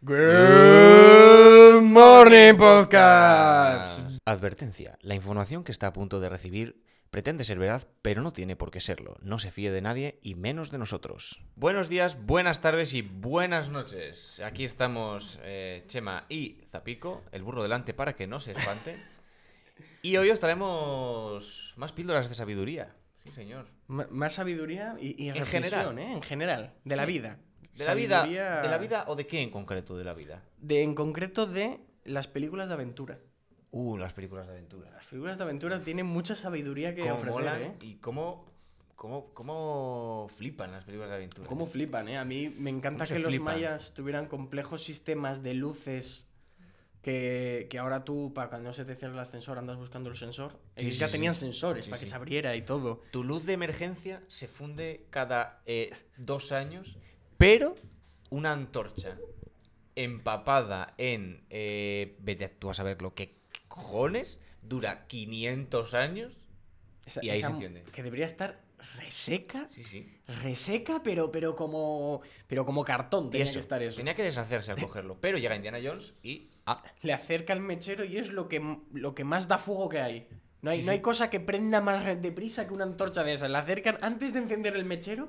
Good 0.00 1.82
Morning 1.82 2.54
Podcast. 2.56 3.98
Advertencia. 4.24 4.96
La 5.00 5.16
información 5.16 5.64
que 5.64 5.72
está 5.72 5.88
a 5.88 5.92
punto 5.92 6.20
de 6.20 6.28
recibir 6.28 6.84
pretende 7.10 7.42
ser 7.42 7.58
verdad, 7.58 7.88
pero 8.00 8.22
no 8.22 8.32
tiene 8.32 8.54
por 8.54 8.70
qué 8.70 8.80
serlo. 8.80 9.16
No 9.22 9.40
se 9.40 9.50
fíe 9.50 9.72
de 9.72 9.82
nadie 9.82 10.20
y 10.22 10.36
menos 10.36 10.70
de 10.70 10.78
nosotros. 10.78 11.40
Buenos 11.56 11.88
días, 11.88 12.16
buenas 12.26 12.60
tardes 12.60 12.94
y 12.94 13.02
buenas 13.02 13.70
noches. 13.70 14.40
Aquí 14.44 14.64
estamos 14.64 15.40
eh, 15.42 15.82
Chema 15.88 16.26
y 16.28 16.60
Zapico, 16.70 17.24
el 17.32 17.42
burro 17.42 17.64
delante 17.64 17.92
para 17.92 18.14
que 18.14 18.28
no 18.28 18.38
se 18.38 18.52
espante. 18.52 18.96
Y 20.02 20.16
hoy 20.16 20.30
os 20.30 20.38
traemos 20.38 21.74
más 21.76 21.90
píldoras 21.90 22.28
de 22.28 22.36
sabiduría. 22.36 22.94
Sí, 23.24 23.32
señor. 23.32 23.66
M- 23.88 24.06
más 24.10 24.34
sabiduría 24.34 24.94
y, 25.00 25.20
y 25.24 25.28
En 25.30 25.34
reflexión, 25.34 25.72
general. 25.72 25.98
¿eh? 25.98 26.12
En 26.12 26.22
general, 26.22 26.74
de 26.84 26.94
la 26.96 27.04
vida. 27.04 27.38
¿De 27.76 27.84
la 27.84 27.94
vida? 27.94 28.26
¿De 28.26 28.68
la 28.68 28.78
vida 28.78 29.04
o 29.08 29.16
de 29.16 29.26
qué 29.26 29.42
en 29.42 29.50
concreto 29.50 29.96
de 29.96 30.04
la 30.04 30.14
vida? 30.14 30.42
De, 30.58 30.82
en 30.82 30.94
concreto 30.94 31.46
de 31.46 31.80
las 32.04 32.26
películas 32.26 32.68
de 32.68 32.74
aventura. 32.74 33.18
Uh, 33.70 33.98
las 33.98 34.14
películas 34.14 34.46
de 34.46 34.54
aventura. 34.54 34.90
Las 34.90 35.06
películas 35.06 35.38
de 35.38 35.44
aventura 35.44 35.80
tienen 35.80 36.06
mucha 36.06 36.34
sabiduría 36.34 36.94
que 36.94 37.02
Cómo 37.02 37.14
ofrecer, 37.14 37.32
molan 37.32 37.62
¿eh? 37.62 37.76
y 37.82 37.94
cómo, 37.96 38.46
cómo, 38.96 39.32
cómo 39.34 40.26
flipan 40.34 40.72
las 40.72 40.84
películas 40.84 41.10
de 41.10 41.16
aventura. 41.16 41.48
Cómo 41.48 41.66
flipan, 41.66 42.08
¿eh? 42.08 42.18
A 42.18 42.24
mí 42.24 42.48
me 42.48 42.70
encanta 42.70 43.04
¿Cómo 43.04 43.06
se 43.06 43.14
que 43.14 43.20
los 43.20 43.28
flipan? 43.28 43.54
mayas 43.54 43.92
tuvieran 43.92 44.26
complejos 44.26 44.82
sistemas 44.82 45.42
de 45.42 45.54
luces 45.54 46.28
que, 47.02 47.66
que 47.70 47.78
ahora 47.78 48.04
tú, 48.04 48.32
para 48.34 48.48
cuando 48.48 48.72
se 48.72 48.84
te 48.84 48.94
cierra 48.96 49.14
el 49.14 49.20
ascensor, 49.20 49.58
andas 49.58 49.76
buscando 49.76 50.10
el 50.10 50.16
sensor. 50.16 50.58
Ellos 50.74 50.94
sí, 50.94 51.00
ya 51.00 51.06
sí. 51.06 51.12
tenían 51.12 51.34
sensores 51.34 51.88
para 51.88 52.00
que 52.00 52.06
se 52.06 52.14
abriera 52.14 52.56
y 52.56 52.62
todo. 52.62 53.02
Tu 53.10 53.22
luz 53.22 53.44
de 53.46 53.52
emergencia 53.52 54.22
se 54.28 54.48
funde 54.48 55.06
cada 55.10 55.60
eh, 55.66 55.90
dos 56.16 56.52
años, 56.52 56.96
pero 57.38 57.74
una 58.30 58.52
antorcha 58.52 59.16
empapada 59.96 60.94
en... 60.98 61.44
Eh, 61.50 62.16
vete 62.20 62.48
tú 62.48 62.70
a 62.70 62.74
saber 62.74 63.02
lo 63.02 63.14
que 63.14 63.38
cojones, 63.68 64.38
dura 64.62 65.06
500 65.06 65.94
años. 65.94 66.36
Esa- 67.06 67.24
Y 67.24 67.30
ahí 67.30 67.40
se 67.40 67.46
enciende. 67.46 67.82
Que 67.92 68.02
debería 68.02 68.26
estar 68.26 68.60
reseca. 68.96 69.66
Sí, 69.70 69.82
sí. 69.82 70.20
Reseca, 70.42 71.02
pero, 71.02 71.32
pero 71.32 71.56
como. 71.56 72.20
Pero 72.46 72.66
como 72.66 72.84
cartón 72.84 73.30
tenía 73.30 73.50
que 73.50 73.58
estar 73.58 73.82
eso. 73.82 73.96
Tenía 73.96 74.14
que 74.14 74.22
deshacerse 74.22 74.72
al 74.72 74.78
cogerlo, 74.82 75.18
pero 75.20 75.38
llega 75.38 75.56
Indiana 75.56 75.78
Jones 75.82 76.14
y... 76.22 76.50
Ah, 76.66 76.82
Le 77.00 77.14
acerca 77.14 77.54
el 77.54 77.60
mechero 77.60 78.04
y 78.04 78.18
es 78.18 78.30
lo 78.30 78.46
que, 78.48 78.60
lo 78.92 79.14
que 79.14 79.24
más 79.24 79.48
da 79.48 79.56
fuego 79.56 79.88
que 79.88 80.00
hay. 80.00 80.28
No 80.60 80.70
hay, 80.70 80.80
Sí, 80.80 80.84
no 80.84 80.92
hay 80.92 81.00
cosa 81.00 81.30
que 81.30 81.40
prenda 81.40 81.80
más 81.80 82.04
deprisa 82.20 82.66
que 82.66 82.74
una 82.74 82.84
antorcha 82.84 83.22
de 83.24 83.32
esas. 83.32 83.48
Le 83.48 83.56
acercan 83.56 83.96
antes 84.02 84.34
de 84.34 84.40
encender 84.40 84.76
el 84.76 84.84
mechero. 84.84 85.28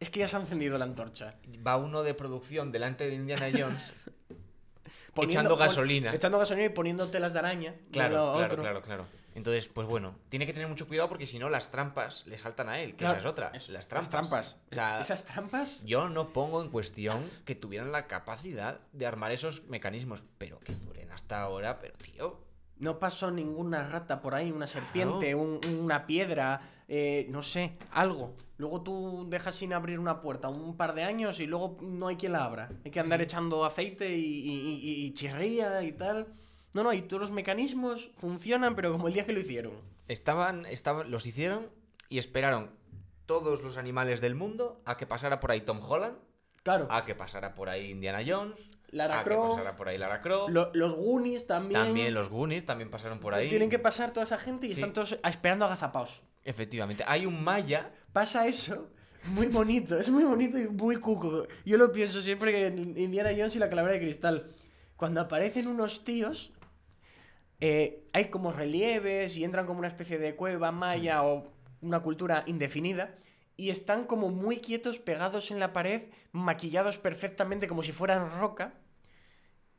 Es 0.00 0.10
que 0.10 0.20
ya 0.20 0.28
se 0.28 0.36
ha 0.36 0.40
encendido 0.40 0.76
la 0.78 0.84
antorcha. 0.84 1.34
va 1.66 1.76
uno 1.76 2.02
de 2.02 2.14
producción 2.14 2.70
delante 2.72 3.08
de 3.08 3.14
Indiana 3.14 3.46
Jones 3.52 3.92
Poniendo- 5.14 5.22
echando 5.40 5.56
gasolina. 5.56 6.14
echando 6.14 6.38
gasolina 6.38 6.66
y 6.66 6.70
poniendo 6.70 7.08
telas 7.08 7.32
de 7.32 7.38
araña. 7.38 7.74
Claro, 7.90 8.32
claro, 8.34 8.44
otro. 8.52 8.62
claro, 8.62 8.82
claro. 8.82 9.06
Entonces, 9.34 9.68
pues 9.68 9.86
bueno, 9.86 10.14
tiene 10.30 10.46
que 10.46 10.52
tener 10.54 10.66
mucho 10.68 10.86
cuidado 10.88 11.08
porque 11.10 11.26
si 11.26 11.38
no 11.38 11.48
las 11.50 11.70
trampas 11.70 12.26
le 12.26 12.38
saltan 12.38 12.68
a 12.70 12.80
él, 12.80 12.92
que 12.92 12.98
Claro, 12.98 13.18
esa 13.18 13.20
es 13.28 13.30
otra. 13.32 13.50
es- 13.54 13.68
las 13.68 13.86
trampas. 13.86 14.10
trampas. 14.10 14.56
O 14.70 14.74
sea, 14.74 15.00
Esas 15.00 15.24
trampas. 15.24 15.84
yo 15.84 16.08
no 16.08 16.32
pongo 16.32 16.62
en 16.62 16.70
cuestión 16.70 17.22
que 17.44 17.54
tuvieran 17.54 17.92
la 17.92 18.06
capacidad 18.06 18.80
de 18.92 19.06
armar 19.06 19.32
esos 19.32 19.64
mecanismos, 19.64 20.22
pero 20.38 20.58
que 20.60 20.74
duren 20.74 21.10
hasta 21.12 21.40
ahora, 21.42 21.78
pero 21.78 21.94
tío, 21.98 22.40
No 22.78 22.98
pasó 22.98 23.30
ninguna 23.30 23.88
rata 23.88 24.20
por 24.20 24.34
ahí, 24.34 24.52
una 24.52 24.66
serpiente, 24.66 25.34
un- 25.34 25.60
una 25.80 26.04
piedra, 26.06 26.60
eh, 26.88 27.26
no 27.30 27.42
sé, 27.42 27.72
algo. 27.90 28.34
Luego 28.58 28.82
tú 28.82 29.26
dejas 29.28 29.54
sin 29.54 29.72
abrir 29.74 29.98
una 29.98 30.20
puerta 30.22 30.48
un 30.48 30.76
par 30.76 30.94
de 30.94 31.04
años 31.04 31.40
y 31.40 31.46
luego 31.46 31.76
no 31.82 32.08
hay 32.08 32.16
quien 32.16 32.32
la 32.32 32.44
abra. 32.44 32.70
Hay 32.84 32.90
que 32.90 33.00
andar 33.00 33.20
echando 33.20 33.64
aceite 33.66 34.16
y, 34.16 34.24
y- 34.24 34.80
y- 34.82 35.04
y 35.06 35.12
chirría 35.12 35.82
y 35.82 35.92
tal. 35.92 36.26
No, 36.72 36.82
no, 36.82 36.92
y 36.92 37.02
todos 37.02 37.20
los 37.22 37.30
mecanismos 37.32 38.10
funcionan, 38.18 38.74
pero 38.74 38.92
como 38.92 39.08
el 39.08 39.14
día 39.14 39.26
que 39.26 39.32
lo 39.32 39.40
hicieron. 39.40 39.72
estaban, 40.08 40.64
estaban, 40.66 41.10
los 41.10 41.26
hicieron 41.26 41.68
y 42.08 42.18
esperaron 42.18 42.70
todos 43.26 43.62
los 43.62 43.76
animales 43.76 44.20
del 44.20 44.34
mundo 44.34 44.80
a 44.84 44.96
que 44.96 45.06
pasara 45.06 45.40
por 45.40 45.50
ahí 45.50 45.60
Tom 45.62 45.80
Holland, 45.82 46.16
Claro, 46.62 46.86
a 46.90 47.04
que 47.04 47.14
pasara 47.14 47.54
por 47.54 47.68
ahí 47.68 47.90
Indiana 47.90 48.20
Jones, 48.26 48.58
Lara 48.90 49.20
a 49.20 49.24
que 49.24 49.30
pasara 49.34 49.74
por 49.76 49.88
ahí 49.88 49.98
Lara 49.98 50.22
Croft, 50.22 50.50
lo- 50.50 50.70
los 50.74 50.94
Goonies 50.94 51.46
también. 51.46 51.80
también 51.80 52.14
los 52.14 52.28
Goonies 52.28 52.64
también 52.64 52.90
pasaron 52.90 53.18
por 53.18 53.34
ahí. 53.34 53.48
Tienen 53.48 53.68
que 53.70 53.78
pasar 53.80 54.12
toda 54.12 54.24
esa 54.24 54.38
gente 54.38 54.66
y 54.66 54.70
Sí. 54.70 54.74
están 54.80 54.92
todos 54.92 55.18
esperando 55.24 55.64
agazapaos. 55.64 56.22
Efectivamente, 56.46 57.02
hay 57.04 57.26
un 57.26 57.42
maya 57.42 57.92
pasa 58.12 58.46
eso. 58.46 58.88
Muy 59.24 59.48
bonito, 59.48 59.98
es 59.98 60.08
muy 60.08 60.22
bonito 60.22 60.56
y 60.56 60.68
muy 60.68 60.96
cuco. 60.96 61.48
Yo 61.64 61.76
lo 61.76 61.90
pienso 61.90 62.20
siempre 62.20 62.52
que 62.52 62.66
en 62.66 62.96
Indiana 62.96 63.30
Jones 63.36 63.56
y 63.56 63.58
la 63.58 63.68
calavera 63.68 63.94
de 63.94 64.00
cristal. 64.00 64.54
Cuando 64.96 65.20
aparecen 65.20 65.66
unos 65.66 66.04
tíos, 66.04 66.52
eh, 67.60 68.06
hay 68.12 68.26
como 68.26 68.52
relieves 68.52 69.36
y 69.36 69.42
entran 69.42 69.66
como 69.66 69.80
una 69.80 69.88
especie 69.88 70.18
de 70.18 70.36
cueva 70.36 70.70
maya 70.70 71.24
o 71.24 71.52
una 71.80 71.98
cultura 71.98 72.44
indefinida. 72.46 73.16
Y 73.56 73.70
están 73.70 74.04
como 74.04 74.30
muy 74.30 74.58
quietos, 74.58 75.00
pegados 75.00 75.50
en 75.50 75.58
la 75.58 75.72
pared, 75.72 76.02
maquillados 76.30 76.96
perfectamente 76.96 77.66
como 77.66 77.82
si 77.82 77.90
fueran 77.90 78.38
roca. 78.38 78.74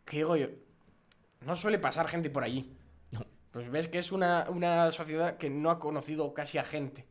Que 0.04 0.18
digo 0.18 0.36
yo, 0.36 0.48
no 1.46 1.56
suele 1.56 1.80
pasar 1.80 2.10
gente 2.10 2.30
por 2.30 2.44
allí. 2.44 2.76
Pues 3.52 3.70
ves 3.70 3.88
que 3.88 4.00
es 4.00 4.12
una, 4.12 4.46
una 4.50 4.92
sociedad 4.92 5.38
que 5.38 5.50
no 5.50 5.70
ha 5.70 5.80
conocido 5.80 6.34
casi 6.34 6.58
a 6.58 6.64
gente. 6.64 7.06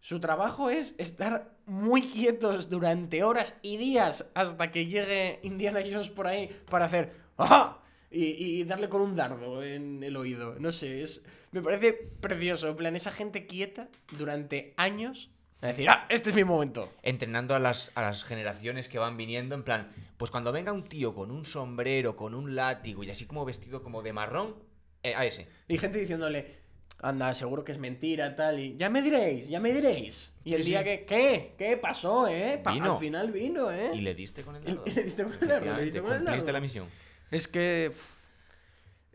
Su 0.00 0.20
trabajo 0.20 0.68
es 0.68 0.94
estar 0.98 1.54
muy 1.66 2.02
quietos 2.02 2.68
durante 2.68 3.22
horas 3.22 3.58
y 3.62 3.78
días 3.78 4.30
hasta 4.34 4.70
que 4.70 4.86
llegue 4.86 5.40
Indiana 5.42 5.80
Jones 5.80 6.10
por 6.10 6.26
ahí 6.26 6.48
para 6.68 6.84
hacer 6.84 7.24
¡Ajá! 7.36 7.78
Y, 8.10 8.60
y 8.60 8.64
darle 8.64 8.88
con 8.88 9.00
un 9.00 9.16
dardo 9.16 9.62
en 9.62 10.02
el 10.02 10.16
oído. 10.16 10.56
No 10.60 10.70
sé, 10.70 11.02
es, 11.02 11.24
me 11.50 11.62
parece 11.62 11.92
precioso. 11.92 12.68
En 12.68 12.76
plan, 12.76 12.94
esa 12.94 13.10
gente 13.10 13.46
quieta 13.46 13.88
durante 14.16 14.72
años 14.76 15.30
a 15.60 15.68
decir, 15.68 15.88
¡ah! 15.88 16.06
Este 16.08 16.30
es 16.30 16.36
mi 16.36 16.44
momento. 16.44 16.92
entrenando 17.02 17.54
a 17.54 17.58
las, 17.58 17.90
a 17.94 18.02
las 18.02 18.22
generaciones 18.22 18.88
que 18.88 18.98
van 18.98 19.16
viniendo, 19.16 19.54
en 19.54 19.64
plan, 19.64 19.90
pues 20.16 20.30
cuando 20.30 20.52
venga 20.52 20.72
un 20.72 20.84
tío 20.84 21.14
con 21.14 21.30
un 21.30 21.44
sombrero, 21.44 22.16
con 22.16 22.34
un 22.34 22.54
látigo 22.54 23.02
y 23.02 23.10
así 23.10 23.26
como 23.26 23.44
vestido 23.44 23.82
como 23.82 24.02
de 24.02 24.12
marrón, 24.12 24.54
eh, 25.04 25.14
ese. 25.26 25.46
Y 25.68 25.78
gente 25.78 25.98
diciéndole, 25.98 26.56
anda, 27.00 27.32
seguro 27.34 27.62
que 27.64 27.72
es 27.72 27.78
mentira, 27.78 28.34
tal. 28.34 28.58
Y 28.58 28.76
ya 28.76 28.90
me 28.90 29.02
diréis, 29.02 29.48
ya 29.48 29.60
me 29.60 29.72
diréis. 29.72 30.34
Y 30.44 30.54
el 30.54 30.62
Sí, 30.62 30.70
día 30.70 30.78
sí. 30.80 30.84
que, 30.84 31.04
¿qué? 31.06 31.54
¿Qué 31.56 31.76
pasó, 31.76 32.26
eh? 32.26 32.60
Pa- 32.64 32.72
Vino. 32.72 32.92
al 32.94 32.98
final 32.98 33.30
vino, 33.30 33.70
eh. 33.70 33.90
Y 33.94 34.00
le 34.00 34.14
diste 34.14 34.42
con 34.42 34.56
el 34.56 34.64
dardo. 34.64 34.82
y 34.86 34.90
le 34.94 35.02
diste 35.04 35.22
con 35.24 35.32
el 35.34 35.48
dardo, 35.48 35.74
le 35.76 35.82
diste 35.84 36.00
con 36.02 36.12
el 36.12 36.24
dardo. 36.24 36.52
la 36.52 36.60
misión. 36.60 36.86
Es 37.30 37.46
que. 37.48 37.90
pff, 37.92 38.14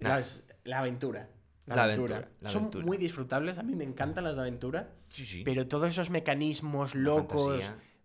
Nah. 0.02 0.10
las- 0.16 0.44
la 0.64 0.80
aventura. 0.80 1.28
La, 1.66 1.76
La 1.76 1.84
aventura. 1.84 2.16
aventura, 2.18 2.38
la 2.42 2.50
Son 2.50 2.62
aventura. 2.64 2.86
muy 2.86 2.98
disfrutables. 2.98 3.58
A 3.58 3.64
mí 3.64 3.76
me 3.76 3.84
encantan 3.84 4.24
las 4.24 4.36
de 4.36 4.42
aventura. 4.42 4.90
Sí, 5.10 5.26
sí. 5.26 5.44
Pero 5.44 5.68
todos 5.68 5.92
esos 5.92 6.10
mecanismos 6.10 6.96
locos. 6.96 7.64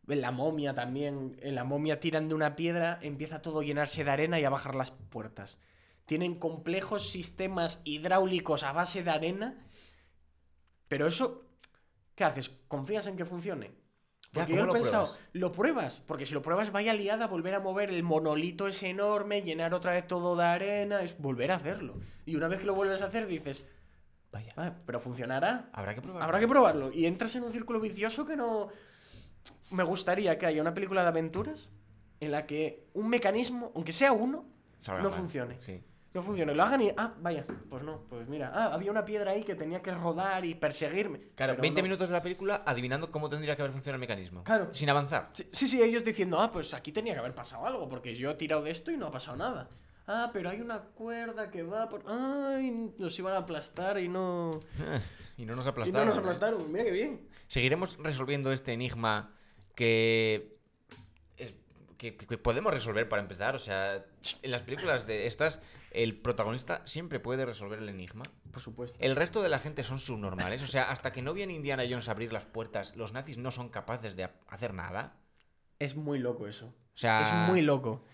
En 0.09 0.21
la 0.21 0.31
momia 0.33 0.75
también. 0.75 1.39
En 1.41 1.55
la 1.55 1.65
momia 1.65 1.99
tiran 2.01 2.29
de 2.29 2.35
una 2.35 2.57
piedra, 2.57 2.99
empieza 3.01 3.41
todo 3.41 3.61
a 3.61 3.65
llenarse 3.65 4.05
de 4.05 4.11
arena 4.11 4.39
y 4.39 4.45
a 4.45 4.51
bajar 4.51 4.75
las 4.75 4.91
puertas. 4.91 5.59
Tienen 6.07 6.35
complejos 6.39 7.11
sistemas 7.11 7.81
hidráulicos 7.85 8.63
a 8.63 8.73
base 8.73 9.03
de 9.03 9.11
arena. 9.11 9.67
Pero 10.89 11.07
eso. 11.07 11.43
¿Qué 12.15 12.25
haces? 12.25 12.51
¿Confías 12.69 13.07
en 13.07 13.17
que 13.17 13.25
funcione? 13.25 13.73
Porque 14.33 14.53
¿cómo 14.53 14.57
yo 14.59 14.65
he 14.65 14.67
lo 14.67 14.73
pensado, 14.73 15.05
pruebas? 15.07 15.29
lo 15.33 15.53
pruebas, 15.53 16.03
porque 16.07 16.27
si 16.27 16.35
lo 16.35 16.43
pruebas 16.43 16.73
vaya 16.73 16.93
liada, 16.93 17.29
volver 17.29 17.55
a 17.55 17.61
mover 17.61 17.91
el 17.91 18.03
monolito 18.03 18.67
ese 18.67 18.89
enorme, 18.89 19.43
llenar 19.43 19.75
otra 19.75 19.93
vez 19.93 20.07
todo 20.09 20.35
de 20.37 20.45
arena, 20.45 21.03
es 21.03 21.17
volver 21.19 21.53
a 21.53 21.57
hacerlo. 21.57 21.95
Y 22.27 22.35
una 22.35 22.49
vez 22.49 22.59
que 22.61 22.67
lo 22.67 22.75
vuelves 22.75 23.03
a 23.03 23.07
hacer 23.07 23.27
dices, 23.27 23.65
Vaya. 24.33 24.53
"Ah, 24.57 24.73
pero 24.85 24.99
funcionará. 24.99 25.71
Habrá 25.73 25.95
que 25.95 26.03
probarlo. 26.03 26.25
Habrá 26.25 26.41
que 26.41 26.49
probarlo. 26.49 26.91
Y 26.93 27.07
entras 27.07 27.37
en 27.37 27.45
un 27.45 27.53
círculo 27.53 27.79
vicioso 27.79 28.27
que 28.27 28.35
no... 28.35 28.67
Me 29.71 29.85
gustaría 29.85 30.37
que 30.39 30.47
haya 30.47 30.61
una 30.61 30.75
película 30.75 31.03
de 31.03 31.09
aventuras 31.09 31.71
en 32.19 32.33
la 32.33 32.45
que 32.45 32.89
un 32.95 33.09
mecanismo, 33.09 33.71
aunque 33.77 33.93
sea 33.93 34.11
uno, 34.11 34.45
Salga 34.81 35.03
no 35.05 35.11
mal. 35.11 35.19
funcione. 35.19 35.57
Sí. 35.63 35.81
No 36.15 36.23
funcione. 36.23 36.55
Lo 36.55 36.63
hagan 36.63 36.81
y... 36.81 36.91
Ah, 36.97 37.13
vaya, 37.21 37.45
pues 37.69 37.83
no, 37.83 38.03
pues 38.09 38.29
mira. 38.29 38.53
Ah, 38.55 38.73
había 38.73 38.91
una 38.93 39.05
piedra 39.05 39.33
ahí 39.33 39.43
que 39.43 39.57
tenía 39.57 39.83
que 39.83 39.91
rodar 39.93 40.45
y 40.45 40.55
perseguirme. 40.55 41.19
Claro, 41.35 41.55
Pero 41.55 41.63
20 41.63 41.81
no. 41.81 41.83
minutos 41.83 42.09
de 42.09 42.13
la 42.13 42.23
película 42.23 42.63
adivinando 42.65 43.11
cómo 43.11 43.29
tendría 43.29 43.57
que 43.57 43.63
haber 43.63 43.73
funcionado 43.73 43.97
el 43.97 44.01
mecanismo. 44.09 44.45
Claro. 44.45 44.73
Sin 44.73 44.89
avanzar. 44.89 45.31
Sí, 45.33 45.49
sí, 45.53 45.67
sí, 45.69 45.83
ellos 45.83 46.05
diciendo, 46.05 46.41
ah, 46.41 46.51
pues 46.53 46.73
aquí 46.73 46.93
tenía 46.93 47.15
que 47.15 47.19
haber 47.19 47.35
pasado 47.35 47.67
algo, 47.67 47.89
porque 47.89 48.15
yo 48.15 48.31
he 48.31 48.35
tirado 48.35 48.63
de 48.63 48.71
esto 48.71 48.91
y 48.93 48.97
no 48.97 49.07
ha 49.07 49.11
pasado 49.11 49.37
nada. 49.37 49.69
Ah, 50.07 50.31
pero 50.33 50.51
hay 50.51 50.61
una 50.61 50.81
cuerda 50.83 51.51
que 51.51 51.63
va 51.63 51.89
por... 51.89 52.03
Ay, 52.07 52.93
nos 52.99 53.19
iban 53.19 53.33
a 53.35 53.39
aplastar 53.39 53.99
y 53.99 54.09
no... 54.09 54.61
y 55.37 55.45
no 55.45 55.57
nos 55.57 55.67
Y 55.67 55.69
aplastaron. 55.71 56.01
no 56.01 56.15
nos 56.15 56.19
aplastaron, 56.19 56.71
mira 56.71 56.85
qué 56.85 56.91
bien. 56.93 57.29
Seguiremos 57.49 57.97
resolviendo 57.99 58.53
este 58.53 58.73
enigma 58.73 59.29
que, 59.75 60.54
que, 62.13 62.27
que- 62.27 62.39
podemos 62.39 62.73
resolver 62.73 63.09
para 63.09 63.23
empezar. 63.23 63.55
O 63.55 63.59
sea, 63.59 64.05
en 64.43 64.51
las 64.51 64.63
películas 64.63 65.07
de 65.07 65.27
estas, 65.27 65.61
el 65.91 66.17
protagonista 66.21 66.83
siempre 66.87 67.21
puede 67.21 67.45
resolver 67.47 67.79
el 67.79 67.89
enigma. 67.89 68.23
Por 68.53 68.61
supuesto. 68.63 68.97
El 69.01 69.17
resto 69.17 69.43
de 69.43 69.49
la 69.49 69.59
gente 69.59 69.83
son 69.83 69.99
subnormales. 69.99 70.63
O 70.63 70.67
sea, 70.67 70.91
hasta 70.91 71.13
que 71.13 71.23
no 71.23 71.35
viene 71.35 71.53
Indiana 71.55 71.85
Jones 71.89 72.09
a 72.09 72.13
abrir 72.13 72.33
las 72.33 72.45
puertas, 72.45 72.95
los 72.97 73.13
nazis 73.13 73.39
no 73.39 73.51
son 73.51 73.69
capaces 73.69 74.17
de 74.17 74.25
ha- 74.25 74.35
hacer 74.49 74.75
nada. 74.75 75.17
Es 75.79 75.97
muy 75.97 76.19
loco 76.19 76.47
eso. 76.47 76.67
O 76.67 76.97
sea, 76.97 77.45
Es 77.45 77.51
muy 77.51 77.63
loco. 77.63 78.05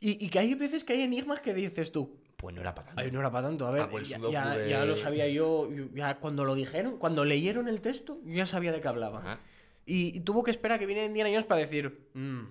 Y, 0.00 0.24
y 0.24 0.28
que 0.28 0.38
hay 0.40 0.54
veces 0.54 0.84
que 0.84 0.92
hay 0.94 1.02
enigmas 1.02 1.40
que 1.40 1.54
dices 1.54 1.92
tú, 1.92 2.18
Pues 2.36 2.54
no 2.54 2.60
era 2.60 2.74
para 2.74 2.88
tanto. 2.88 3.00
Ay, 3.02 3.10
no 3.10 3.20
era 3.20 3.30
para 3.30 3.46
tanto. 3.48 3.66
A 3.66 3.70
ver, 3.70 3.88
el 3.92 4.04
ya, 4.04 4.18
ya- 4.30 4.56
de- 4.56 4.68
ya 4.68 4.84
lo 4.84 4.96
sabía 4.96 5.28
yo. 5.28 5.68
Ya 5.94 6.18
cuando 6.18 6.44
lo 6.44 6.54
dijeron, 6.54 6.98
cuando 6.98 7.24
leyeron 7.24 7.68
el 7.68 7.80
texto, 7.80 8.18
yo 8.24 8.34
ya 8.34 8.44
sabía 8.46 8.72
de 8.72 8.80
qué 8.80 8.88
hablaba. 8.88 9.40
Y, 9.86 10.16
y 10.16 10.20
tuvo 10.20 10.42
que 10.42 10.50
esperar 10.50 10.76
a 10.76 10.78
que 10.78 10.86
viniera 10.86 11.06
Indiana 11.06 11.30
Jones 11.30 11.44
para 11.46 11.60
decir, 11.60 12.08
"Mm, 12.14 12.42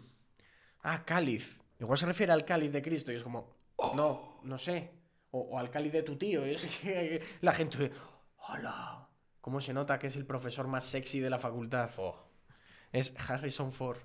ah, 0.84 1.04
cáliz. 1.06 1.62
Igual 1.80 1.98
se 1.98 2.06
refiere 2.06 2.32
al 2.32 2.46
cáliz 2.46 2.72
de 2.72 2.82
Cristo. 2.82 3.12
Y 3.12 3.16
es 3.16 3.24
como, 3.24 3.50
no, 3.96 4.40
no 4.44 4.58
sé. 4.58 4.92
O, 5.32 5.40
o 5.40 5.60
al 5.60 5.70
cáliz 5.70 5.92
de 5.92 6.04
tu 6.04 6.16
tío. 6.18 6.46
Y 6.46 6.52
es 6.52 6.66
que 6.78 7.22
la 7.42 7.54
gente, 7.54 7.92
hola. 8.48 9.10
¿Cómo 9.44 9.60
se 9.60 9.74
nota 9.74 10.00
que 10.00 10.08
es 10.08 10.16
el 10.16 10.26
profesor 10.26 10.68
más 10.68 10.86
sexy 10.86 11.20
de 11.20 11.30
la 11.30 11.38
facultad? 11.38 11.92
Oh, 11.98 12.16
Es 12.94 13.14
Harrison 13.30 13.74
Ford. 13.74 13.98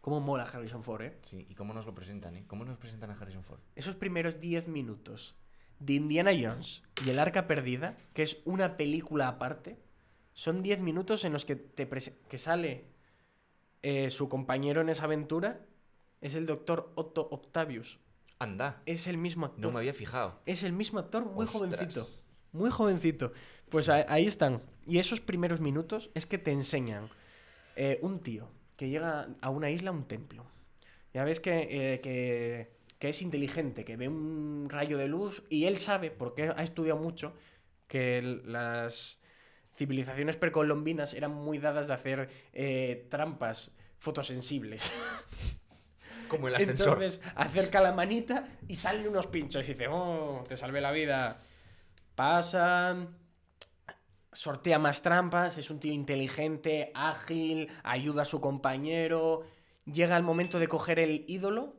¿Cómo 0.00 0.20
mola 0.20 0.44
Harrison 0.44 0.84
Ford, 0.84 1.02
eh? 1.02 1.18
sí, 1.22 1.44
¿y 1.50 1.56
cómo 1.56 1.74
nos 1.74 1.86
lo 1.86 1.92
presentan, 1.92 2.36
eh? 2.36 2.44
¿Cómo 2.46 2.64
nos 2.64 2.78
presentan 2.78 3.10
a 3.10 3.14
Harrison 3.14 3.42
Ford? 3.42 3.58
esos 3.74 3.96
primeros 3.96 4.38
10 4.38 4.68
minutos 4.68 5.34
de 5.80 5.94
Indiana 5.94 6.30
Jones 6.40 6.84
y 7.04 7.10
el 7.10 7.18
Arca 7.18 7.48
Perdida, 7.48 7.96
que 8.14 8.22
es 8.22 8.38
una 8.44 8.76
película 8.76 9.26
aparte, 9.26 9.80
son 10.32 10.62
10 10.62 10.78
minutos 10.78 11.24
en 11.24 11.32
los 11.32 11.44
que, 11.44 11.56
te 11.56 11.88
que 11.88 12.38
sale 12.38 12.84
eh, 13.82 14.08
su 14.10 14.28
compañero 14.28 14.80
en 14.80 14.90
esa 14.90 15.06
aventura, 15.06 15.66
es 16.26 16.34
el 16.34 16.46
doctor 16.46 16.92
Otto 16.94 17.28
Octavius. 17.30 17.98
Anda, 18.38 18.82
Es 18.84 19.06
el 19.06 19.16
mismo 19.16 19.46
actor. 19.46 19.60
no 19.60 19.70
me 19.72 19.78
había 19.78 19.94
fijado. 19.94 20.40
Es 20.44 20.62
el 20.62 20.72
mismo 20.72 20.98
actor, 20.98 21.24
muy 21.24 21.46
Ostras. 21.46 21.52
jovencito. 21.52 22.06
Muy 22.52 22.70
jovencito. 22.70 23.32
Pues 23.70 23.88
ahí 23.88 24.26
están. 24.26 24.60
Y 24.86 24.98
esos 24.98 25.20
primeros 25.20 25.60
minutos 25.60 26.10
es 26.14 26.26
que 26.26 26.36
te 26.38 26.52
enseñan 26.52 27.08
eh, 27.76 27.98
un 28.02 28.20
tío 28.20 28.48
que 28.76 28.88
llega 28.90 29.28
a 29.40 29.50
una 29.50 29.70
isla, 29.70 29.90
a 29.90 29.94
un 29.94 30.04
templo. 30.06 30.44
Ya 31.14 31.24
ves 31.24 31.40
que, 31.40 31.94
eh, 31.94 32.00
que, 32.00 32.76
que 32.98 33.08
es 33.08 33.22
inteligente, 33.22 33.84
que 33.86 33.96
ve 33.96 34.08
un 34.08 34.66
rayo 34.68 34.98
de 34.98 35.08
luz 35.08 35.42
y 35.48 35.64
él 35.64 35.78
sabe, 35.78 36.10
porque 36.10 36.50
ha 36.54 36.62
estudiado 36.62 37.00
mucho, 37.00 37.32
que 37.88 38.20
las 38.44 39.18
civilizaciones 39.76 40.36
precolombinas 40.36 41.14
eran 41.14 41.32
muy 41.32 41.58
dadas 41.58 41.86
de 41.88 41.94
hacer 41.94 42.28
eh, 42.52 43.06
trampas 43.10 43.74
fotosensibles. 43.98 44.92
Como 46.28 46.48
el 46.48 46.54
ascensor. 46.56 46.94
Entonces 47.02 47.20
acerca 47.34 47.80
la 47.80 47.92
manita 47.92 48.48
y 48.68 48.76
salen 48.76 49.08
unos 49.08 49.26
pinchos 49.26 49.64
y 49.68 49.72
dice, 49.72 49.88
oh, 49.88 50.44
te 50.48 50.56
salvé 50.56 50.80
la 50.80 50.92
vida. 50.92 51.40
Pasa, 52.14 52.96
sortea 54.32 54.78
más 54.78 55.02
trampas, 55.02 55.58
es 55.58 55.70
un 55.70 55.80
tío 55.80 55.92
inteligente, 55.92 56.90
ágil, 56.94 57.68
ayuda 57.82 58.22
a 58.22 58.24
su 58.24 58.40
compañero. 58.40 59.44
Llega 59.84 60.16
el 60.16 60.22
momento 60.22 60.58
de 60.58 60.66
coger 60.68 60.98
el 60.98 61.24
ídolo, 61.28 61.74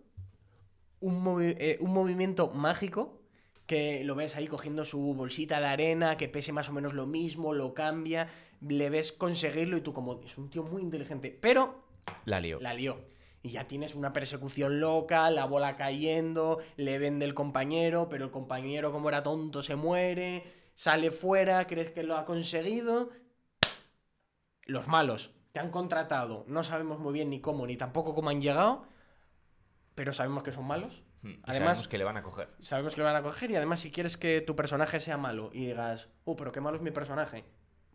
un, 1.02 1.24
movi- 1.24 1.56
eh, 1.60 1.78
un 1.82 1.92
movimiento 1.94 2.50
mágico 2.52 3.22
que 3.66 4.04
lo 4.06 4.16
ves 4.16 4.36
ahí 4.38 4.48
cogiendo 4.48 4.86
su 4.86 5.14
bolsita 5.14 5.60
de 5.60 5.66
arena, 5.66 6.16
que 6.16 6.30
pese 6.30 6.54
más 6.54 6.70
o 6.70 6.74
menos 6.74 6.94
lo 6.94 7.06
mismo, 7.06 7.54
lo 7.54 7.74
cambia, 7.74 8.28
le 8.62 8.90
ves 8.90 9.12
conseguirlo 9.12 9.76
y 9.76 9.82
tú 9.82 9.92
como, 9.92 10.22
es 10.24 10.38
un 10.38 10.50
tío 10.50 10.64
muy 10.64 10.82
inteligente, 10.82 11.38
pero 11.42 11.84
La 12.24 12.40
lió. 12.40 12.62
la 12.62 12.74
lió. 12.74 12.98
Y 13.48 13.52
ya 13.52 13.66
tienes 13.66 13.96
una 13.96 14.12
persecución 14.12 14.82
loca, 14.82 15.30
la 15.32 15.46
bola 15.46 15.78
cayendo, 15.78 16.60
le 16.76 16.98
vende 17.00 17.24
el 17.26 17.34
compañero, 17.34 18.10
pero 18.10 18.26
el 18.26 18.32
compañero, 18.32 18.92
como 18.92 19.08
era 19.08 19.24
tonto, 19.24 19.62
se 19.62 19.76
muere, 19.78 20.44
sale 20.76 21.12
fuera, 21.12 21.66
crees 21.66 21.90
que 21.90 22.04
lo 22.04 22.18
ha 22.18 22.26
conseguido. 22.26 23.10
Los 24.66 24.88
malos 24.88 25.32
te 25.54 25.60
han 25.62 25.72
contratado, 25.72 26.44
no 26.48 26.62
sabemos 26.62 27.00
muy 27.00 27.14
bien 27.14 27.30
ni 27.30 27.40
cómo, 27.40 27.66
ni 27.66 27.78
tampoco 27.78 28.14
cómo 28.14 28.30
han 28.30 28.42
llegado, 28.42 28.86
pero 29.96 30.12
sabemos 30.12 30.44
que 30.44 30.52
son 30.52 30.66
malos. 30.68 31.02
Hmm, 31.22 31.30
y 31.30 31.40
Además- 31.44 31.56
sabemos 31.78 31.88
que 31.88 31.98
le 31.98 32.04
van 32.04 32.18
a 32.18 32.22
coger. 32.24 32.50
Sabemos 32.60 32.94
que 32.96 33.00
lo 33.02 33.06
van 33.08 33.16
a 33.16 33.24
coger 33.24 33.50
y 33.52 33.56
además 33.56 33.80
si 33.80 33.92
quieres 33.92 34.18
que 34.18 34.42
tu 34.42 34.56
personaje 34.58 35.00
sea 35.00 35.18
malo 35.18 35.52
y 35.54 35.68
digas, 35.68 36.10
uh, 36.26 36.36
pero 36.36 36.52
qué 36.52 36.60
malo 36.60 36.76
es 36.76 36.84
mi 36.84 36.92
personaje, 36.92 37.46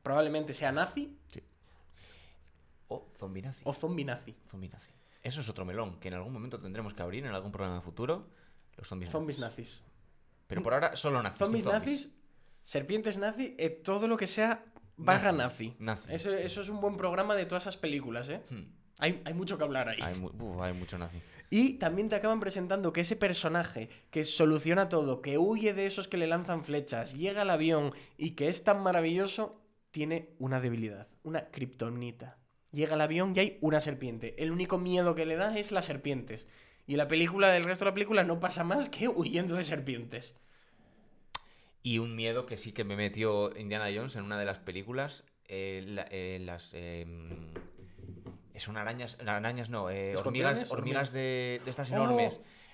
probablemente 0.03 0.55
sea 0.55 0.73
nazi 0.73 1.19
O 2.89 3.07
zombie 3.19 3.43
nazi. 3.43 3.61
o 3.65 3.73
zombie 3.75 4.05
nazi. 4.07 4.35
Zombie 4.49 4.71
nazi. 4.71 4.91
Eso 5.23 5.41
es 5.41 5.49
otro 5.49 5.65
melón 5.65 5.99
que 6.01 6.09
en 6.09 6.15
algún 6.15 6.33
momento 6.33 6.59
tendremos 6.61 6.95
que 6.95 7.03
abrir 7.03 7.25
en 7.25 7.33
algún 7.33 7.53
programa 7.53 7.81
futuro. 7.81 8.29
Los 8.77 8.89
zombies, 8.89 9.11
Zombies 9.11 9.39
nazis. 9.39 9.81
nazis. 9.81 9.93
Pero 10.47 10.63
por 10.63 10.75
ahora 10.75 10.97
solo 10.97 11.23
nazis. 11.23 11.39
Zombies 11.39 11.65
nazis, 11.65 12.15
serpientes 12.63 13.19
nazi, 13.19 13.55
eh, 13.59 13.71
todo 13.71 14.09
lo 14.09 14.17
que 14.17 14.27
sea 14.27 14.65
barra 14.97 15.33
nazi. 15.33 15.75
Nazi. 15.79 16.09
Nazi. 16.09 16.15
Eso, 16.15 16.33
eso 16.33 16.61
es 16.61 16.69
un 16.69 16.81
buen 16.81 16.97
programa 16.97 17.35
de 17.35 17.47
todas 17.47 17.65
esas 17.65 17.77
películas, 17.77 18.29
¿eh? 18.29 18.43
Hmm, 18.51 18.63
Hay, 18.99 19.21
hay 19.25 19.35
mucho 19.35 19.57
que 19.59 19.65
hablar 19.65 19.89
ahí. 19.89 19.99
Hay, 20.03 20.15
mu- 20.17 20.31
uf, 20.39 20.61
hay 20.61 20.73
mucho 20.73 20.99
nazi. 20.99 21.21
Y 21.51 21.75
también 21.75 22.09
te 22.09 22.15
acaban 22.15 22.41
presentando 22.41 22.93
que 22.93 23.03
ese 23.03 23.15
personaje 23.17 23.89
que 24.11 24.25
soluciona 24.25 24.89
todo, 24.89 25.21
que 25.23 25.39
huye 25.39 25.75
de 25.75 25.87
esos 25.87 26.09
que 26.09 26.17
le 26.17 26.27
lanzan 26.27 26.65
flechas, 26.65 27.15
llega 27.15 27.43
al 27.43 27.51
avión 27.51 27.93
y 28.17 28.31
que 28.33 28.49
es 28.49 28.65
tan 28.65 28.83
maravilloso, 28.83 29.61
tiene 29.91 30.31
una 30.39 30.61
debilidad, 30.61 31.09
una 31.23 31.47
kriptonita. 31.51 32.39
Llega 32.73 32.95
al 32.95 33.01
avión 33.03 33.35
y 33.37 33.41
hay 33.41 33.59
una 33.61 33.81
serpiente. 33.81 34.35
El 34.43 34.51
único 34.51 34.79
miedo 34.79 35.15
que 35.15 35.27
le 35.27 35.37
da 35.37 35.57
es 35.59 35.73
las 35.73 35.85
serpientes. 35.85 36.49
Y 36.87 36.97
la 36.97 37.07
película, 37.07 37.57
el 37.57 37.65
resto 37.65 37.85
de 37.85 37.91
la 37.91 37.95
película 37.95 38.25
no 38.25 38.41
pasa 38.41 38.65
más 38.65 38.89
que 38.89 39.09
huyendo 39.09 39.55
de 39.57 39.65
serpientes. 39.65 40.35
Y 41.83 41.99
un 41.99 42.17
miedo 42.17 42.47
que 42.47 42.57
sí 42.57 42.73
que 42.73 42.85
me 42.85 42.97
metió 42.97 43.57
Indiana 43.59 43.87
Jones 43.95 44.17
en 44.17 44.23
una 44.25 44.39
de 44.39 44.45
las 44.47 44.59
películas. 44.59 45.25
eh, 45.55 45.83
la- 45.87 46.07
eh, 46.11 46.39
las. 46.41 46.71
eh, 46.73 47.07
son 48.57 48.77
arañas. 48.79 49.19
Arañas 49.27 49.69
no, 49.69 49.91
eh, 49.91 50.17
hormigas, 50.17 50.71
hormigas 50.71 51.13
de, 51.13 51.61
de 51.65 51.71
estas 51.71 51.91
Oh. 51.91 51.95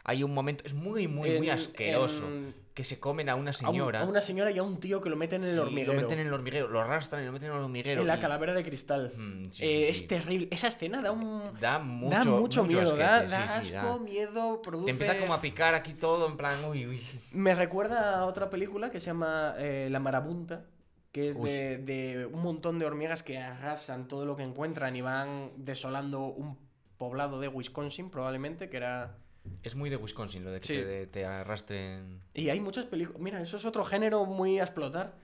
Hay 0.09 0.23
un 0.25 0.33
momento. 0.33 0.65
Es 0.65 0.73
muy, 0.73 1.07
muy, 1.07 1.37
muy 1.37 1.51
En- 1.51 1.55
asqueroso. 1.55 2.27
en- 2.27 2.55
Que 2.73 2.85
se 2.85 2.99
comen 3.01 3.29
a 3.29 3.35
una 3.35 3.51
a, 3.51 3.55
un- 3.69 3.73
señora. 3.75 4.01
a 4.03 4.05
una 4.05 4.21
señora 4.21 4.51
y 4.53 4.59
a 4.59 4.63
un 4.63 4.79
tío 4.79 5.01
que 5.03 5.11
lo 5.11 5.17
meten 5.17 5.43
en 5.43 5.49
el 5.51 5.55
Sí, 5.57 5.61
hormiguero. 5.61 5.93
Lo 5.95 6.01
meten 6.01 6.21
en 6.21 6.27
el 6.29 6.33
hormiguero, 6.33 6.69
lo 6.69 6.81
arrastran 6.81 7.23
y 7.23 7.27
lo 7.27 7.33
meten 7.33 7.49
en 7.51 7.57
el 7.57 7.63
hormiguero. 7.65 8.01
en 8.03 8.07
la 8.07 8.17
y- 8.17 8.21
calavera 8.21 8.55
de 8.55 8.63
cristal. 8.63 9.13
Mm, 9.17 9.51
sí, 9.51 9.65
Eh, 9.65 9.69
sí, 9.69 9.85
es 9.91 10.09
terrible. 10.09 10.49
Esa 10.53 10.69
escena 10.69 11.03
da 11.03 11.11
un. 11.13 11.43
Da 11.61 11.79
mucho, 11.81 12.15
da 12.15 12.25
mucho, 12.25 12.65
miedo, 12.65 12.97
da, 12.97 13.25
da 13.25 13.61
sí, 13.61 13.73
da. 13.73 13.83
asco, 13.83 13.99
miedo, 13.99 14.63
produce... 14.63 14.85
Te 14.87 14.91
empieza 14.93 15.19
como 15.19 15.35
a 15.35 15.41
picar 15.41 15.75
aquí 15.75 15.93
todo, 15.93 16.27
en 16.29 16.37
plan, 16.37 16.65
uy, 16.67 16.87
uy. 16.87 17.03
Me 17.33 17.53
recuerda 17.55 18.21
a 18.21 18.25
otra 18.27 18.49
película 18.49 18.91
que 18.93 19.01
se 19.01 19.07
llama 19.07 19.55
eh, 19.59 19.89
La 19.91 19.99
Marabunta, 19.99 20.65
que 21.11 21.31
es 21.31 21.43
de, 21.43 21.79
de 21.79 22.27
un 22.27 22.41
montón 22.43 22.79
de 22.79 22.87
hormigas 22.87 23.23
que 23.25 23.39
arrasan 23.39 24.07
todo 24.09 24.25
lo 24.25 24.37
que 24.37 24.45
encuentran 24.45 24.95
y 24.95 25.01
van 25.01 25.51
desolando 25.57 26.27
un 26.27 26.57
poblado 26.97 27.41
de 27.41 27.49
Wisconsin, 27.49 28.09
probablemente, 28.09 28.69
que 28.71 28.77
era... 28.77 29.19
Es 29.62 29.75
muy 29.75 29.90
de 29.90 29.96
Wisconsin 29.96 30.44
lo 30.44 30.50
de 30.50 30.61
que 30.61 30.67
Sí. 30.67 30.75
te, 30.75 31.06
te 31.06 31.25
arrastren. 31.25 32.20
Y 32.35 32.49
hay 32.50 32.61
muchas 32.61 32.87
películas... 32.87 33.21
Mira, 33.21 33.40
eso 33.40 33.57
es 33.57 33.64
otro 33.64 33.85
género 33.85 34.25
muy 34.26 34.59
a 34.61 34.64
explotar. 34.64 35.14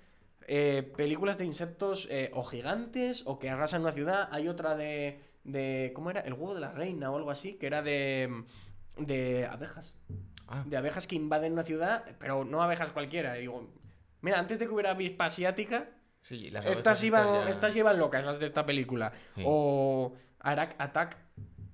Eh, 0.46 0.92
películas 0.96 1.38
de 1.38 1.44
insectos 1.46 2.06
eh, 2.10 2.30
o 2.34 2.42
gigantes 2.44 3.22
o 3.26 3.38
que 3.38 3.48
arrasan 3.50 3.82
una 3.82 3.92
ciudad. 3.92 4.28
Hay 4.30 4.48
otra 4.48 4.74
de, 4.76 5.20
de... 5.44 5.92
¿Cómo 5.94 6.10
era? 6.10 6.20
El 6.20 6.32
huevo 6.34 6.54
de 6.54 6.60
la 6.60 6.72
reina 6.72 7.10
o 7.10 7.16
algo 7.16 7.30
así, 7.30 7.54
que 7.54 7.66
era 7.66 7.82
de... 7.82 8.44
De 8.98 9.46
abejas. 9.46 9.96
Ah, 10.46 10.62
de 10.66 10.76
abejas 10.76 11.06
que 11.06 11.16
invaden 11.16 11.52
una 11.54 11.64
ciudad, 11.64 12.04
pero 12.18 12.44
no 12.44 12.62
abejas 12.62 12.90
cualquiera. 12.90 13.34
Digo, 13.34 13.68
mira, 14.20 14.38
antes 14.38 14.58
de 14.58 14.66
que 14.66 14.72
hubiera 14.72 14.90
avispa 14.90 15.24
asiática, 15.24 15.88
sí, 16.22 16.50
las 16.50 16.66
estas 16.66 17.02
iban, 17.02 17.24
ya- 17.44 17.48
estas 17.50 17.74
llevan 17.74 17.98
locas, 17.98 18.24
las 18.24 18.38
de 18.38 18.46
esta 18.46 18.64
película. 18.66 19.12
Sí. 19.34 19.42
O 19.46 20.12
Arak 20.40 20.74
Attack, 20.78 21.16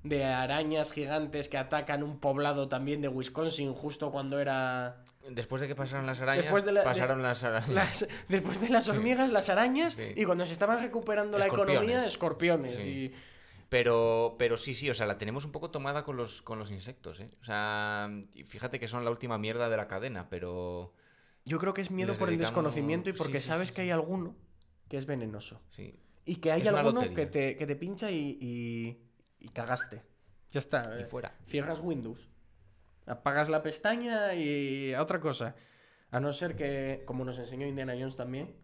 de 0.03 0.25
arañas 0.25 0.93
gigantes 0.93 1.49
que 1.49 1.59
atacan 1.59 2.03
un 2.03 2.19
poblado 2.21 2.69
también 2.69 3.03
de 3.03 3.09
Wisconsin, 3.09 3.73
justo 3.75 4.11
cuando 4.11 4.39
era... 4.41 5.05
Después 5.29 5.61
de 5.61 5.69
que 5.69 5.75
pasaron 5.75 6.07
las 6.07 6.21
arañas, 6.21 6.45
Después 6.45 6.65
de 6.65 6.73
la- 6.73 6.81
de- 6.81 6.87
pasaron 6.87 7.23
las 7.23 7.45
arañas. 7.45 7.69
las- 7.71 8.09
después 8.29 8.61
de 8.61 8.71
las 8.71 8.89
hormigas, 8.89 9.31
las 9.31 9.49
arañas, 9.51 9.93
Sí. 9.93 10.13
y 10.17 10.25
cuando 10.25 10.47
se 10.47 10.53
estaban 10.55 10.81
recuperando 10.81 11.37
la 11.39 11.47
economía, 11.47 12.05
escorpiones. 12.07 12.81
Sí. 12.81 12.89
Y 12.89 13.13
Pero, 13.69 14.35
pero 14.39 14.57
sí, 14.57 14.75
sí, 14.75 14.89
o 14.91 14.95
sea, 14.95 15.07
la 15.07 15.19
tenemos 15.19 15.45
un 15.45 15.53
poco 15.53 15.71
tomada 15.71 16.03
con 16.03 16.17
los, 16.17 16.43
con 16.43 16.59
los 16.59 16.71
insectos, 16.73 17.21
¿eh? 17.21 17.29
O 17.41 17.45
sea, 17.45 18.09
fíjate 18.47 18.81
que 18.81 18.89
son 18.89 19.05
la 19.05 19.11
última 19.11 19.39
mierda 19.39 19.69
de 19.69 19.77
la 19.77 19.87
cadena, 19.87 20.29
pero 20.29 20.93
yo 21.45 21.59
creo 21.59 21.73
que 21.75 21.83
es 21.83 21.91
miedo 21.91 22.15
por 22.15 22.31
el 22.31 22.39
desconocimiento 22.39 23.11
y 23.11 23.13
porque 23.13 23.41
sabes 23.41 23.71
que 23.71 23.83
hay 23.83 23.91
alguno 23.91 24.35
que 24.89 24.97
es 24.97 25.05
venenoso. 25.07 25.61
sí. 25.71 25.95
Y 26.25 26.37
que 26.37 26.53
hay 26.53 26.61
Es 26.63 26.69
alguno 26.69 27.01
que 27.15 27.27
te, 27.27 27.57
que 27.57 27.67
te 27.67 27.77
pincha 27.77 28.11
y, 28.11 28.39
y, 28.41 28.99
y 29.41 29.49
cagaste. 29.49 30.03
Ya 30.53 30.59
está. 30.59 30.83
Y 30.99 31.03
eh. 31.03 31.07
fuera. 31.07 31.35
Cierras 31.47 31.81
Windows. 31.81 32.29
Apagas 33.07 33.49
la 33.49 33.63
pestaña 33.63 34.35
y 34.35 34.95
a 34.95 35.03
otra 35.03 35.21
cosa. 35.21 35.55
A 36.11 36.21
no 36.21 36.33
ser 36.33 36.55
que, 36.57 37.03
como 37.07 37.25
nos 37.25 37.39
enseñó 37.39 37.67
Indiana 37.67 37.95
Jones 37.99 38.17
también, 38.17 38.55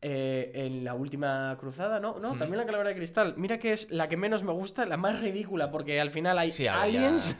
eh, 0.00 0.52
en 0.54 0.84
la 0.84 0.94
última 0.94 1.56
cruzada, 1.58 1.98
¿no? 1.98 2.18
No, 2.20 2.34
Hmm. 2.34 2.38
también 2.38 2.58
la 2.58 2.66
calavera 2.66 2.90
de 2.90 2.96
cristal. 2.96 3.34
Mira 3.36 3.58
que 3.58 3.72
es 3.72 3.90
la 3.90 4.08
que 4.08 4.16
menos 4.16 4.42
me 4.44 4.52
gusta, 4.52 4.86
la 4.86 4.96
más 4.96 5.20
ridícula, 5.20 5.70
porque 5.72 6.00
al 6.00 6.10
final 6.10 6.38
hay 6.38 6.52
Sí, 6.52 6.64
ya- 6.64 6.80
aliens, 6.82 7.36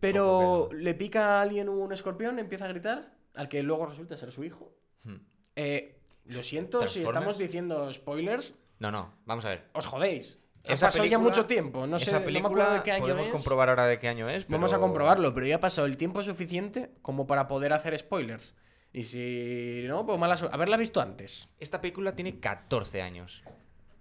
pero 0.00 0.70
le 0.72 0.94
pica 0.94 1.38
a 1.38 1.42
alguien 1.42 1.68
un 1.68 1.92
escorpión, 1.92 2.38
empieza 2.38 2.64
a 2.64 2.68
gritar, 2.68 3.12
al 3.34 3.48
que 3.48 3.62
luego 3.62 3.86
resulta 3.86 4.16
ser 4.16 4.32
su 4.32 4.44
hijo. 4.44 4.74
hmm. 5.04 5.16
Eh, 5.56 5.98
lo 6.26 6.42
siento 6.42 6.86
si 6.86 7.02
estamos 7.02 7.36
diciendo 7.36 7.92
spoilers, 7.92 8.54
No, 8.78 8.90
no, 8.90 9.12
vamos 9.26 9.44
a 9.44 9.50
ver. 9.50 9.68
os 9.74 9.84
jodéis. 9.86 10.38
Ha 10.68 10.76
pasado 10.76 11.04
ya 11.04 11.18
mucho 11.18 11.46
tiempo. 11.46 11.86
No 11.86 11.98
sé, 11.98 12.04
esa 12.04 12.12
no 12.14 12.18
me 12.20 12.24
película 12.26 12.48
acuerdo 12.50 12.72
de 12.74 12.82
qué 12.82 12.92
año 12.92 13.02
podemos 13.02 13.26
es. 13.26 13.32
comprobar 13.32 13.68
ahora 13.68 13.86
de 13.86 13.98
qué 13.98 14.08
año 14.08 14.28
es. 14.28 14.46
Vamos 14.48 14.72
a 14.72 14.78
comprobarlo, 14.78 15.34
pero 15.34 15.46
ya 15.46 15.56
ha 15.56 15.60
pasado 15.60 15.86
el 15.86 15.96
tiempo 15.96 16.22
suficiente 16.22 16.90
como 17.02 17.26
para 17.26 17.48
poder 17.48 17.72
hacer 17.72 17.98
spoilers. 17.98 18.54
Y 18.92 19.04
si 19.04 19.84
no, 19.88 20.04
pues 20.06 20.18
mala 20.18 20.36
suerte. 20.36 20.54
Haberla 20.54 20.76
visto 20.76 21.00
antes. 21.00 21.48
Esta 21.58 21.80
película 21.80 22.14
tiene 22.14 22.38
14 22.38 23.02
años. 23.02 23.42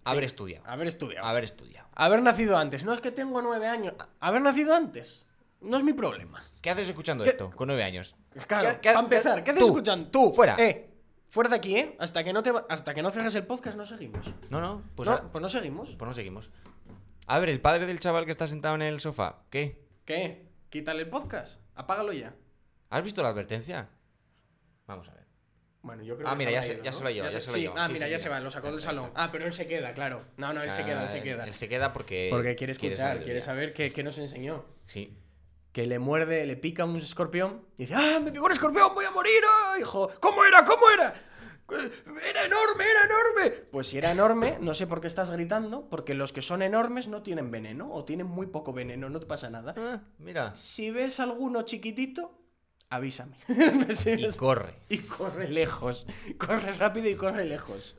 Haber 0.03 0.23
estudiado. 0.23 0.65
Haber 0.67 0.87
estudiado. 0.87 1.25
Haber 1.27 1.43
estudiado. 1.43 1.87
Haber 1.95 2.21
nacido 2.21 2.57
antes. 2.57 2.83
No 2.83 2.91
es 2.93 2.99
que 2.99 3.11
tengo 3.11 3.41
nueve 3.41 3.67
años. 3.67 3.93
Haber 4.19 4.41
nacido 4.41 4.75
antes. 4.75 5.25
No 5.61 5.77
es 5.77 5.83
mi 5.83 5.93
problema. 5.93 6.43
¿Qué 6.59 6.71
haces 6.71 6.89
escuchando 6.89 7.23
¿Qué- 7.23 7.29
esto 7.29 7.51
con 7.51 7.67
9 7.67 7.83
años? 7.83 8.15
Claro, 8.47 8.69
¿Qué- 8.73 8.79
qué- 8.81 8.89
para 8.89 8.99
empezar, 9.03 9.43
¿qué 9.43 9.51
haces 9.51 9.61
tú, 9.61 9.67
escuchando? 9.67 10.09
Tú, 10.09 10.33
fuera. 10.33 10.55
Eh, 10.57 10.89
fuera 11.31 11.49
de 11.49 11.55
aquí, 11.55 11.75
¿eh? 11.77 11.95
Hasta 11.99 12.23
que 12.23 12.31
no, 12.33 12.43
te, 12.43 12.51
va- 12.51 12.65
hasta 12.69 12.93
que 12.93 13.01
no 13.01 13.09
cierres 13.09 13.33
el 13.33 13.47
podcast 13.47 13.75
no 13.75 13.87
seguimos. 13.87 14.27
No, 14.51 14.61
no, 14.61 14.83
pues, 14.95 15.09
no, 15.09 15.15
a- 15.15 15.31
pues 15.31 15.41
no 15.41 15.49
seguimos. 15.49 15.95
pues 15.95 16.07
no 16.07 16.13
seguimos. 16.13 16.51
A 17.25 17.39
ver, 17.39 17.49
el 17.49 17.59
padre 17.61 17.87
del 17.87 17.99
chaval 17.99 18.25
que 18.25 18.31
está 18.31 18.45
sentado 18.45 18.75
en 18.75 18.83
el 18.83 18.99
sofá, 19.01 19.43
¿qué? 19.49 19.83
¿Qué? 20.05 20.45
Quítale 20.69 21.01
el 21.01 21.09
podcast. 21.09 21.59
Apágalo 21.75 22.13
ya. 22.13 22.35
¿Has 22.91 23.01
visto 23.03 23.23
la 23.23 23.29
advertencia? 23.29 23.89
Vamos 24.85 25.07
a 25.09 25.13
ver. 25.13 25.21
Bueno, 25.83 26.03
yo 26.03 26.15
creo 26.15 26.27
Ah, 26.27 26.33
que 26.33 26.37
mira, 26.45 26.51
se 26.51 26.55
ya 26.55 26.61
se- 26.61 26.73
ido, 26.73 26.83
ya 26.83 26.91
¿no? 26.91 26.97
se 26.97 27.03
lo 27.03 27.07
ha 27.07 27.11
llevado, 27.11 27.33
ya 27.33 27.41
se 27.41 27.47
lo 27.47 27.51
ha 27.53 27.55
sí. 27.57 27.65
Ah, 27.75 27.87
Sí, 27.87 27.93
mira, 27.93 28.05
sí, 28.05 28.11
ya 28.11 28.17
se 28.19 28.29
va, 28.29 28.39
lo 28.39 28.51
sacó 28.51 28.69
del 28.71 28.79
salón. 28.81 29.05
está. 29.07 29.23
Ah, 29.23 29.31
pero 29.31 29.45
él 29.45 29.53
se 29.53 29.67
queda, 29.67 29.93
claro. 29.93 30.25
No, 30.37 30.53
no, 30.53 30.61
él 30.61 30.69
se 30.69 30.83
queda, 30.85 31.03
él 31.03 31.09
se 31.09 31.19
Ah, 31.19 31.23
queda. 31.23 31.45
Él 31.47 31.53
se 31.55 31.69
queda 31.69 31.93
porque. 31.93 32.27
Porque 32.29 32.55
quiere 32.55 32.71
escuchar, 32.73 32.95
sabiduría. 32.97 33.25
quiere 33.25 33.41
saber 33.41 33.73
qué, 33.73 33.89
qué 33.91 34.03
nos 34.03 34.17
enseñó. 34.19 34.65
Sí. 34.85 35.17
Que 35.71 35.85
le 35.85 35.99
muerde, 35.99 36.45
le 36.45 36.57
pica 36.57 36.83
un 36.85 36.97
escorpión 36.97 37.61
y 37.77 37.83
dice, 37.83 37.95
¡ah, 37.95 38.19
me 38.21 38.31
picó 38.31 38.45
un 38.45 38.51
escorpión, 38.51 38.93
voy 38.93 39.05
a 39.05 39.11
morir! 39.11 39.41
¡Ah, 39.49 39.75
hijo! 39.79 40.09
¿Cómo 40.19 40.43
era? 40.43 40.65
¿Cómo 40.65 40.89
era? 40.89 41.13
"Eh, 41.71 41.91
¡Era 42.29 42.45
enorme, 42.45 42.83
era 42.83 43.05
enorme! 43.05 43.51
Pues 43.71 43.87
si 43.87 43.97
era 43.97 44.11
enorme, 44.11 44.57
no 44.59 44.73
sé 44.73 44.85
por 44.87 44.99
qué 44.99 45.07
estás 45.07 45.29
gritando, 45.29 45.87
porque 45.89 46.13
los 46.13 46.33
que 46.33 46.41
son 46.41 46.61
enormes 46.61 47.07
no 47.07 47.21
tienen 47.23 47.49
veneno, 47.51 47.89
o 47.93 48.03
tienen 48.03 48.27
muy 48.27 48.47
poco 48.47 48.73
veneno, 48.73 49.09
no 49.09 49.21
te 49.21 49.25
pasa 49.25 49.49
nada. 49.49 49.73
Ah, 49.77 50.01
mira. 50.19 50.53
Si 50.55 50.91
ves 50.91 51.21
alguno 51.21 51.61
chiquitito, 51.61 52.37
avísame. 52.89 53.37
Y 53.47 54.35
corre. 54.35 54.75
Y 54.89 54.97
corre 54.97 55.47
lejos. 55.47 56.05
Corre 56.37 56.73
rápido 56.73 57.07
y 57.07 57.15
corre 57.15 57.45
lejos. 57.45 57.95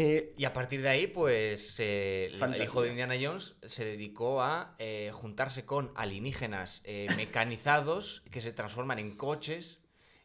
Eh, 0.00 0.34
Y 0.36 0.44
a 0.44 0.52
partir 0.52 0.80
de 0.82 0.88
ahí, 0.88 1.06
pues 1.08 1.78
eh, 1.80 2.30
el 2.32 2.62
hijo 2.62 2.82
de 2.82 2.90
Indiana 2.90 3.14
Jones 3.20 3.56
se 3.66 3.84
dedicó 3.84 4.42
a 4.42 4.74
eh, 4.78 5.10
juntarse 5.12 5.64
con 5.64 5.90
alienígenas 5.94 6.82
mecanizados 7.16 8.22
que 8.30 8.40
se 8.40 8.52
transforman 8.52 8.98
en 8.98 9.16
coches 9.16 9.80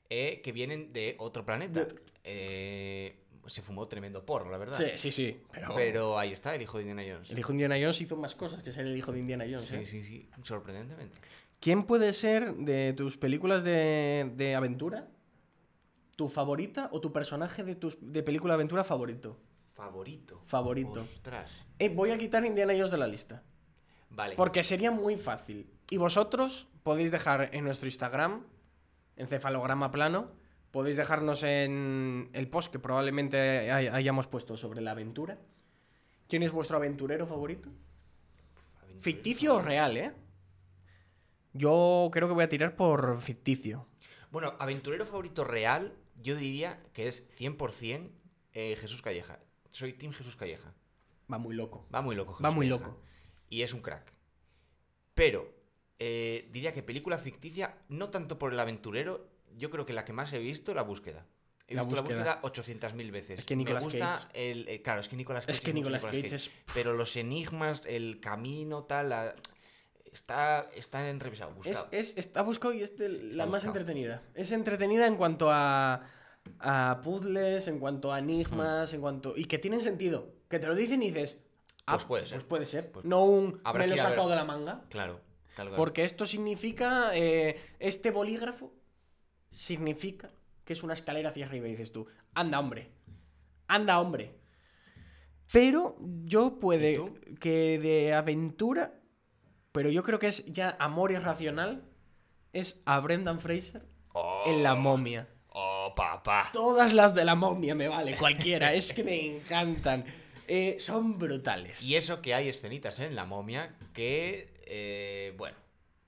que 0.10 0.52
vienen 0.54 0.94
de 0.94 1.16
otro 1.18 1.44
planeta. 1.46 1.88
Se 3.46 3.62
fumó 3.62 3.88
tremendo 3.90 4.26
porro, 4.26 4.50
la 4.50 4.58
verdad. 4.58 4.78
sí, 4.78 4.92
sí, 4.96 5.12
sí. 5.12 5.42
Pero, 5.52 5.76
Pero 5.76 6.18
ahí 6.20 6.32
está 6.32 6.56
el 6.56 6.62
hijo 6.62 6.78
de 6.78 6.84
Indiana 6.84 7.04
Jones. 7.06 7.30
el 7.32 7.40
hijo 7.40 7.50
de 7.50 7.54
Indiana 7.56 7.76
Jones 7.78 8.00
hizo 8.00 8.16
más 8.16 8.36
cosas 8.36 8.64
que 8.64 8.72
ser 8.72 8.86
el 8.86 8.96
hijo 8.96 9.12
de 9.12 9.20
Indiana 9.20 9.44
Jones. 9.50 9.66
Sí, 9.66 9.86
sí, 9.86 10.02
sí, 10.04 10.30
sorprendentemente. 10.44 11.20
¿Quién 11.60 11.84
puede 11.84 12.14
ser 12.14 12.54
de 12.56 12.94
tus 12.94 13.18
películas 13.18 13.64
de, 13.64 14.32
de 14.36 14.56
aventura 14.56 15.10
tu 16.16 16.30
favorita 16.30 16.90
o 16.94 17.02
tu 17.02 17.12
personaje 17.12 17.64
de, 17.64 17.76
tus, 17.76 17.98
de 18.00 18.22
película 18.24 18.54
de 18.54 18.56
aventura 18.56 18.84
favorito? 18.84 19.38
Favorito. 19.84 20.42
Favorito. 20.46 21.02
Ostras. 21.02 21.52
Eh, 21.80 21.90
voy 21.90 22.12
a 22.12 22.18
quitar 22.18 22.46
Indiana 22.46 22.74
Jones 22.74 22.92
de 22.92 22.98
la 22.98 23.08
lista. 23.08 23.44
Vale. 24.10 24.36
Porque 24.36 24.64
sería 24.64 24.92
muy 24.92 25.18
fácil. 25.18 25.70
Y 25.90 25.98
vosotros 25.98 26.68
podéis 26.84 27.12
dejar 27.12 27.50
en 27.54 27.64
nuestro 27.66 27.88
Instagram, 27.88 28.46
encefalograma 29.18 29.92
plano, 29.92 30.32
podéis 30.72 30.98
dejarnos 30.98 31.44
en 31.44 32.30
el 32.34 32.48
post 32.48 32.72
que 32.72 32.80
probablemente 32.80 33.72
hay- 33.72 33.88
hayamos 33.88 34.28
puesto 34.28 34.56
sobre 34.58 34.82
la 34.82 34.92
aventura. 34.92 35.38
¿Quién 36.28 36.44
es 36.44 36.52
vuestro 36.52 36.78
aventurero 36.78 37.28
favorito? 37.28 37.70
Aventurero. 38.78 39.02
Ficticio 39.02 39.56
o 39.56 39.62
real, 39.62 39.98
¿eh? 39.98 40.14
Yo 41.54 42.10
creo 42.12 42.28
que 42.28 42.34
voy 42.34 42.44
a 42.44 42.50
tirar 42.50 42.76
por 42.76 43.22
ficticio. 43.22 43.88
Bueno, 44.32 44.56
aventurero 44.60 45.06
favorito 45.06 45.44
real, 45.44 45.94
yo 46.16 46.36
diría 46.36 46.80
que 46.94 47.08
es 47.08 47.28
100% 47.30 48.10
eh, 48.54 48.76
Jesús 48.80 49.02
Calleja. 49.02 49.40
Soy 49.74 49.92
Team 49.94 50.14
Jesús 50.14 50.36
Calleja. 50.38 50.74
Va 51.32 51.38
muy 51.38 51.54
loco. 51.56 51.86
Va 51.94 52.02
muy 52.02 52.16
loco. 52.16 52.32
Va 52.34 52.38
Jesús 52.38 52.56
muy 52.56 52.70
Calleja. 52.70 52.88
loco. 52.90 53.02
Y 53.50 53.62
es 53.64 53.74
un 53.74 53.82
crack. 53.82 54.14
Pero 55.14 55.54
eh, 56.00 56.50
diría 56.52 56.74
que 56.74 56.82
película 56.84 57.18
ficticia, 57.18 57.76
no 57.90 58.10
tanto 58.10 58.40
por 58.40 58.54
el 58.54 58.60
aventurero, 58.60 59.28
yo 59.58 59.70
creo 59.70 59.86
que 59.86 59.94
la 59.94 60.06
que 60.06 60.14
más 60.14 60.32
he 60.34 60.40
visto, 60.40 60.74
La 60.74 60.82
Búsqueda. 60.84 61.26
He 61.68 61.76
La 61.76 61.84
visto 61.84 62.02
Búsqueda. 62.02 62.24
La 62.24 62.36
Búsqueda 62.42 62.90
800.000 62.90 63.12
veces. 63.12 63.40
Es 63.40 63.46
que 63.46 63.56
Nicolas 63.56 63.84
Me 63.86 63.92
gusta 63.92 64.14
Cage- 64.14 64.30
el... 64.34 64.68
eh, 64.68 64.82
claro, 64.82 65.02
es 65.02 65.08
que 65.10 65.16
Nicolas 65.16 65.46
Cage 65.46 65.56
Es 65.58 65.62
que 65.62 65.74
Nicolas 65.74 66.04
Cage 66.06 66.36
es... 66.36 66.52
Pero 66.74 66.94
los 66.94 67.16
enigmas, 67.16 67.84
el 67.86 68.20
camino, 68.20 68.84
tal... 68.84 69.10
la- 69.10 69.36
Está, 70.12 70.70
está 70.76 71.10
en 71.10 71.20
revisado. 71.20 71.50
Es, 71.52 71.56
buscado. 71.58 71.88
es- 71.92 72.18
está 72.18 72.44
buscado 72.44 72.72
y 72.76 72.84
es 72.84 72.96
de 72.98 73.10
la 73.10 73.48
más 73.48 73.66
entretenida. 73.66 74.22
Es 74.36 74.52
entretenida 74.52 75.08
en 75.08 75.16
cuanto 75.16 75.50
a, 75.52 76.08
a 76.60 77.02
puzzles, 77.04 77.68
en 77.68 77.80
cuanto 77.80 78.12
a 78.14 78.20
enigmas, 78.20 78.94
en 78.94 79.02
cuanto... 79.02 79.34
Y 79.36 79.46
que 79.46 79.60
tienen 79.60 79.82
sentido. 79.82 80.34
Que 80.50 80.60
te 80.60 80.68
lo 80.68 80.76
dicen 80.76 81.02
y 81.04 81.12
dices... 81.12 81.42
ah, 81.86 81.94
Pues 81.94 82.06
puede 82.06 82.26
ser. 82.26 82.38
Pues 82.38 82.48
puede 82.48 82.66
ser. 82.66 82.92
Pues 82.92 83.06
no 83.06 83.24
un... 83.24 83.62
me 83.74 83.88
lo 83.88 83.94
he 83.96 83.98
sacado 83.98 84.30
de 84.30 84.36
la 84.36 84.46
manga. 84.46 84.86
Claro. 84.90 85.20
tal 85.56 85.68
cual. 85.68 85.78
Porque 85.78 86.04
esto 86.04 86.26
significa... 86.26 87.12
eh, 87.16 87.60
este 87.80 88.12
bolígrafo 88.12 88.74
significa 89.50 90.32
que 90.66 90.74
es 90.74 90.84
una 90.84 90.94
escalera 90.94 91.30
hacia 91.30 91.46
arriba 91.46 91.68
y 91.68 91.72
dices 91.72 91.92
tú, 91.92 92.08
anda 92.34 92.60
hombre, 92.60 92.90
anda 93.68 94.00
hombre. 94.00 94.40
Pero 95.52 95.98
yo 96.24 96.60
puede 96.60 97.00
que 97.40 97.78
de 97.80 98.14
aventura, 98.14 99.00
pero 99.72 99.90
yo 99.90 100.04
creo 100.04 100.20
que 100.20 100.28
es 100.28 100.46
ya 100.48 100.76
amor 100.80 101.12
irracional, 101.12 101.84
es 102.54 102.82
a 102.86 103.00
Brendan 103.00 103.40
Fraser 103.40 103.86
Oh, 104.14 104.44
en 104.46 104.64
La 104.64 104.76
momia. 104.76 105.28
Oh, 105.56 105.94
papá. 105.96 106.50
Todas 106.52 106.94
las 106.94 107.14
de 107.14 107.24
la 107.26 107.36
momia 107.36 107.76
me 107.76 107.88
vale, 107.88 108.16
cualquiera, 108.16 108.74
es 108.74 108.94
que 108.94 109.04
me 109.04 109.38
encantan. 109.38 110.04
Eh, 110.48 110.78
son 110.80 111.18
brutales. 111.18 111.82
Y 111.84 111.96
eso 111.96 112.22
que 112.22 112.34
hay 112.34 112.50
escenitas 112.50 113.00
en 113.00 113.16
La 113.16 113.26
momia 113.26 113.76
que, 113.94 114.50
eh, 114.66 115.34
bueno, 115.38 115.56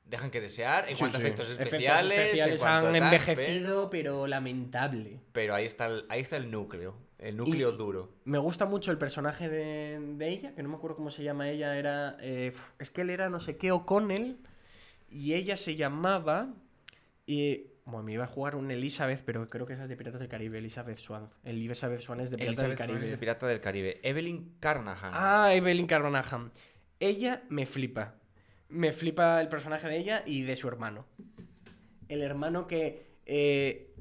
dejan 0.05 0.31
que 0.31 0.41
desear 0.41 0.89
en 0.89 0.95
Sí, 0.95 0.99
cuanto 0.99 1.17
a 1.17 1.21
sí. 1.21 1.25
efectos 1.27 1.45
Efectos 1.51 1.65
especiales. 1.73 2.11
en 2.17 2.23
especiales 2.23 2.63
han 2.63 2.83
tal, 2.83 2.95
envejecido, 2.95 3.89
pero 3.89 4.27
lamentable. 4.27 5.19
Pero, 5.31 5.53
ahí, 5.55 5.65
está 5.65 5.85
el, 5.85 6.05
ahí 6.09 6.21
está 6.21 6.37
el 6.37 6.49
núcleo. 6.51 6.97
El 7.19 7.37
núcleo 7.37 7.71
Y- 7.73 7.77
duro. 7.77 8.11
Me 8.25 8.37
gusta 8.39 8.65
mucho 8.65 8.91
el 8.91 8.97
personaje 8.97 9.47
de, 9.47 9.99
de 9.99 10.29
ella, 10.29 10.53
que 10.53 10.63
no 10.63 10.69
me 10.69 10.75
acuerdo 10.75 10.97
cómo 10.97 11.09
se 11.11 11.23
llama 11.23 11.49
ella, 11.49 11.77
era... 11.77 12.17
eh, 12.19 12.51
es 12.79 12.89
que 12.91 13.01
él 13.01 13.09
era 13.11 13.29
no 13.29 13.39
sé 13.39 13.57
qué 13.57 13.71
O'Connell 13.71 14.37
y 15.09 15.33
ella 15.35 15.55
se 15.55 15.75
llamaba... 15.75 16.49
Y, 17.25 17.67
bueno, 17.85 18.03
me 18.03 18.13
iba 18.13 18.23
a 18.23 18.27
jugar 18.27 18.55
un 18.55 18.71
Elizabeth, 18.71 19.21
pero 19.23 19.47
creo 19.49 19.65
que 19.65 19.73
esa 19.73 19.83
es 19.83 19.89
de 19.89 19.95
Piratas 19.95 20.19
del 20.19 20.27
Caribe, 20.29 20.57
Elizabeth 20.57 20.97
Swan. 20.97 21.29
Elizabeth 21.43 21.99
Swan 21.99 22.19
es 22.19 22.31
de 22.31 22.37
Piratas 22.37 22.63
del 22.67 22.75
Swan 22.75 22.87
Caribe. 22.87 23.05
es 23.05 23.11
de 23.11 23.17
Pirata 23.17 23.47
del 23.47 23.61
Caribe. 23.61 23.99
Evelyn 24.03 24.55
Carnahan. 24.59 25.11
Ah, 25.13 25.53
Evelyn 25.53 25.85
Carnahan. 25.85 26.51
Ella 26.99 27.43
me 27.49 27.65
flipa. 27.65 28.15
Me 28.69 28.91
flipa 28.91 29.39
el 29.39 29.47
personaje 29.49 29.87
de 29.87 29.97
ella 29.97 30.23
y 30.25 30.41
de 30.41 30.55
su 30.55 30.67
hermano. 30.67 31.05
El 32.09 32.21
hermano 32.23 32.65
que 32.67 33.17
eh, 33.27 33.93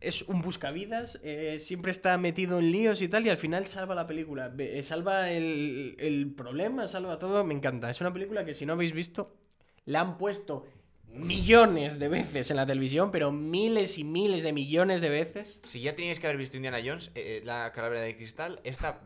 es 0.00 0.22
un 0.22 0.42
buscavidas, 0.42 1.20
eh, 1.22 1.58
siempre 1.58 1.92
está 1.92 2.18
metido 2.18 2.58
en 2.58 2.72
líos 2.72 3.02
y 3.02 3.08
tal, 3.08 3.24
y 3.26 3.30
al 3.30 3.38
final 3.38 3.66
salva 3.66 3.94
la 3.94 4.06
película. 4.06 4.52
Eh, 4.58 4.82
Salva 4.82 5.30
el, 5.30 5.94
el 5.98 6.32
problema, 6.34 6.86
salva 6.88 7.18
todo. 7.18 7.44
Me 7.44 7.54
encanta. 7.54 7.88
Es 7.88 8.00
una 8.00 8.12
película 8.12 8.44
que 8.44 8.54
si 8.54 8.66
no 8.66 8.72
habéis 8.72 8.92
visto, 8.92 9.36
la 9.84 10.00
han 10.00 10.18
puesto 10.18 10.66
millones 11.12 11.98
de 11.98 12.08
veces 12.08 12.50
en 12.50 12.56
la 12.56 12.66
televisión, 12.66 13.10
pero 13.10 13.32
miles 13.32 13.98
y 13.98 14.04
miles 14.04 14.42
de 14.42 14.52
millones 14.52 15.00
de 15.00 15.08
veces. 15.08 15.60
Si 15.64 15.80
ya 15.80 15.94
teníais 15.96 16.20
que 16.20 16.26
haber 16.26 16.36
visto 16.38 16.56
Indiana 16.56 16.78
Jones, 16.84 17.08
eh, 17.14 17.38
eh, 17.38 17.42
la 17.44 17.72
calavera 17.72 18.00
de 18.02 18.16
cristal, 18.16 18.60
esta 18.64 19.00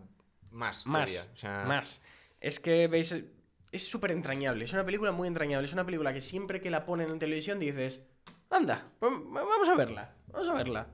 más. 0.51 0.87
Más, 0.87 1.11
todavía. 1.11 1.33
O 1.35 1.37
sea, 1.37 1.65
más. 1.67 2.03
Es 2.41 2.61
que 2.61 2.89
veis, 2.89 3.25
es 3.71 3.87
súper 3.87 4.11
entrañable, 4.11 4.65
es 4.65 4.73
una 4.73 4.85
película 4.85 5.13
muy 5.13 5.29
entrañable, 5.29 5.67
es 5.67 5.73
una 5.73 5.87
película 5.87 6.13
que 6.13 6.21
siempre 6.21 6.61
que 6.61 6.71
la 6.71 6.85
ponen 6.85 7.09
en 7.11 7.19
televisión 7.19 7.59
dices, 7.59 8.03
anda, 8.51 8.91
pues 8.99 9.13
vamos 9.31 9.69
a 9.69 9.75
verla, 9.75 10.15
vamos 10.29 10.49
a 10.49 10.55
verla. 10.55 10.89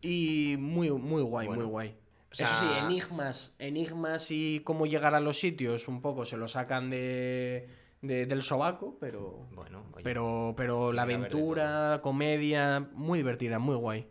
Y 0.00 0.56
muy, 0.58 0.90
muy 0.90 1.22
guay, 1.22 1.46
Bueno, 1.46 1.62
muy 1.62 1.70
guay. 1.70 1.96
o 2.30 2.34
sea- 2.34 2.46
Eso 2.48 2.56
sí, 2.60 2.84
enigmas, 2.84 3.54
enigmas 3.60 4.30
y 4.32 4.60
cómo 4.64 4.86
llegar 4.86 5.14
a 5.14 5.20
los 5.20 5.38
sitios, 5.38 5.86
un 5.86 6.02
poco 6.02 6.26
se 6.26 6.36
lo 6.36 6.48
sacan 6.48 6.90
de, 6.90 7.68
de- 8.02 8.26
del 8.26 8.42
sobaco, 8.42 8.96
pero, 9.00 9.46
Bueno, 9.52 9.84
oye, 9.94 10.02
pero, 10.04 10.54
pero 10.56 10.92
la 10.92 11.02
aventura, 11.02 12.00
comedia, 12.02 12.86
muy 12.92 13.18
divertida, 13.20 13.58
muy 13.58 13.76
guay, 13.76 14.06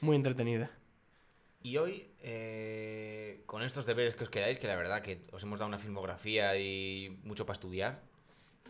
muy 0.00 0.16
entretenida. 0.16 0.70
Y 1.62 1.76
hoy, 1.76 2.06
eh, 2.22 3.42
con 3.46 3.62
estos 3.62 3.84
deberes 3.86 4.14
que 4.16 4.24
os 4.24 4.30
quedáis, 4.30 4.58
que 4.58 4.66
la 4.66 4.76
verdad 4.76 5.02
que 5.02 5.22
os 5.32 5.42
hemos 5.42 5.58
dado 5.58 5.68
una 5.68 5.78
filmografía 5.78 6.56
y 6.56 7.18
mucho 7.24 7.46
para 7.46 7.54
estudiar, 7.54 8.02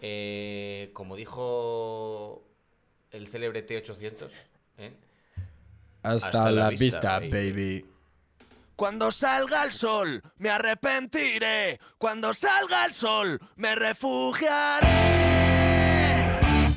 eh, 0.00 0.90
como 0.92 1.16
dijo 1.16 2.44
el 3.10 3.26
célebre 3.26 3.66
T800, 3.66 4.30
¿eh? 4.78 4.92
Hasta, 6.02 6.28
Hasta 6.28 6.44
la 6.50 6.62
la 6.62 6.70
vista, 6.70 6.84
vista, 6.84 7.18
baby. 7.20 7.30
baby. 7.52 7.86
Cuando 8.78 9.10
salga 9.10 9.64
el 9.64 9.72
sol, 9.72 10.22
me 10.36 10.50
arrepentiré. 10.50 11.80
Cuando 11.98 12.32
salga 12.32 12.84
el 12.86 12.92
sol, 12.92 13.40
me 13.56 13.74
refugiaré 13.74 14.86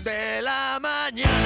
de 0.04 0.42
la 0.42 0.80
mañana. 0.82 1.41